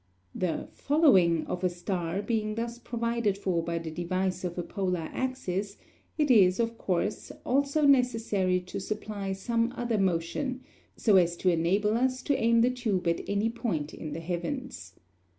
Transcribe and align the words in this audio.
The 0.33 0.67
"following" 0.73 1.45
of 1.45 1.63
a 1.63 1.69
star 1.69 2.23
being 2.23 2.55
thus 2.55 2.79
provided 2.79 3.37
for 3.37 3.61
by 3.63 3.77
the 3.77 3.91
device 3.91 4.43
of 4.43 4.57
a 4.57 4.63
polar 4.63 5.11
axis, 5.13 5.77
it 6.17 6.31
is, 6.31 6.59
of 6.59 6.75
course, 6.79 7.31
also 7.45 7.85
necessary 7.85 8.61
to 8.61 8.79
supply 8.79 9.31
some 9.33 9.71
other 9.77 9.99
motion 9.99 10.61
so 10.97 11.17
as 11.17 11.37
to 11.37 11.49
enable 11.51 11.95
us 11.95 12.23
to 12.23 12.35
aim 12.35 12.61
the 12.61 12.71
tube 12.71 13.07
at 13.07 13.21
any 13.29 13.51
point 13.51 13.93
in 13.93 14.13
the 14.13 14.21
heavens. 14.21 14.95